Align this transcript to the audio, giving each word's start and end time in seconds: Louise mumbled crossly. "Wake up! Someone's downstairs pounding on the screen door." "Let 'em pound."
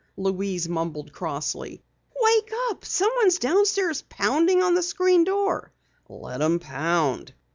Louise 0.17 0.67
mumbled 0.67 1.13
crossly. 1.13 1.83
"Wake 2.19 2.51
up! 2.69 2.83
Someone's 2.83 3.37
downstairs 3.37 4.01
pounding 4.09 4.63
on 4.63 4.73
the 4.73 4.81
screen 4.81 5.23
door." 5.25 5.71
"Let 6.09 6.41
'em 6.41 6.57
pound." 6.57 7.35